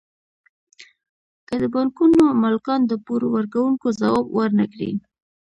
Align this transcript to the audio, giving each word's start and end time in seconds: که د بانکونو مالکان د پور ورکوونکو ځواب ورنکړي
که 1.47 1.53
د 1.61 1.63
بانکونو 1.73 2.23
مالکان 2.41 2.81
د 2.87 2.91
پور 3.05 3.21
ورکوونکو 3.35 3.87
ځواب 3.99 4.25
ورنکړي 4.37 4.91